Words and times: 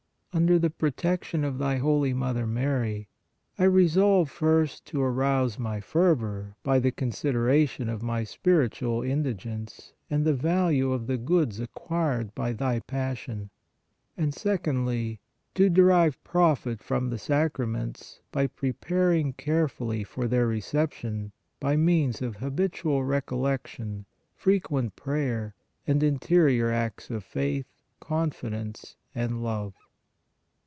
Under 0.33 0.57
the 0.57 0.69
protection 0.69 1.43
of 1.43 1.57
Thy 1.57 1.75
holy 1.75 2.13
Mother 2.13 2.47
Mary, 2.47 3.09
I 3.59 3.65
resolve, 3.65 4.29
first, 4.31 4.85
to 4.85 5.01
arouse 5.01 5.59
my 5.59 5.81
fervor 5.81 6.55
by 6.63 6.79
the 6.79 6.93
consideration 6.93 7.89
of 7.89 8.01
my 8.01 8.23
spiritual 8.23 9.01
in 9.01 9.25
digence 9.25 9.91
and 10.09 10.23
the 10.23 10.33
value 10.33 10.93
of 10.93 11.07
the 11.07 11.17
goods 11.17 11.59
acquired 11.59 12.33
by 12.33 12.53
Thy 12.53 12.79
Passion, 12.79 13.49
and 14.15 14.33
secondly, 14.33 15.19
to 15.53 15.69
derive 15.69 16.23
profit 16.23 16.81
from 16.81 17.09
the 17.09 17.19
sacraments 17.19 18.21
by 18.31 18.47
preparing 18.47 19.33
carefully 19.33 20.05
for 20.05 20.29
their 20.29 20.47
recep 20.47 20.93
tion 20.93 21.33
by 21.59 21.75
means 21.75 22.21
of 22.21 22.37
habitual 22.37 23.03
recollection, 23.03 24.05
frequent 24.33 24.95
prayer 24.95 25.55
and 25.85 26.01
interior 26.01 26.71
acts 26.71 27.09
of 27.09 27.21
faith, 27.25 27.65
confidence 27.99 28.95
and 29.13 29.43
love. 29.43 29.73